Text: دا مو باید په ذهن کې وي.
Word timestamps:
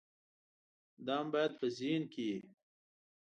دا 1.05 1.15
مو 1.23 1.29
باید 1.33 1.51
په 1.59 1.65
ذهن 1.77 2.03
کې 2.13 2.23
وي. 2.31 2.39